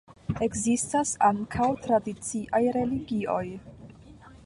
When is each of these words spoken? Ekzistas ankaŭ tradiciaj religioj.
Ekzistas 0.45 1.11
ankaŭ 1.29 1.69
tradiciaj 1.85 2.65
religioj. 2.81 3.47